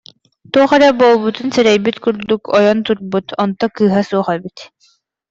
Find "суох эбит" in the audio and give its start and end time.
4.09-4.57